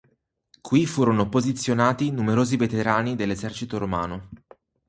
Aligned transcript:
Qui 0.61 0.87
furono 0.87 1.29
posizionati 1.29 2.09
numerosi 2.09 2.57
veterani 2.57 3.15
dell'esercito 3.15 3.77
romano. 3.77 4.29